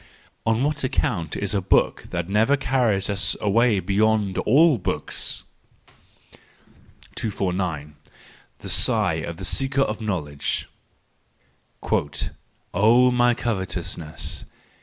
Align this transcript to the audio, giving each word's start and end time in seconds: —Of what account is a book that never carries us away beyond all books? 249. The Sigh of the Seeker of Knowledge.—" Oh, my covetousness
—Of 0.47 0.59
what 0.63 0.83
account 0.83 1.37
is 1.37 1.53
a 1.53 1.61
book 1.61 2.05
that 2.09 2.27
never 2.27 2.57
carries 2.57 3.07
us 3.07 3.37
away 3.39 3.79
beyond 3.79 4.39
all 4.39 4.79
books? 4.79 5.43
249. 7.13 7.95
The 8.57 8.69
Sigh 8.69 9.21
of 9.23 9.37
the 9.37 9.45
Seeker 9.45 9.83
of 9.83 10.01
Knowledge.—" 10.01 10.67
Oh, 12.73 13.11
my 13.11 13.35
covetousness 13.35 14.45